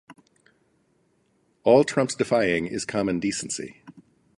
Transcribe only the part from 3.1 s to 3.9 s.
decency.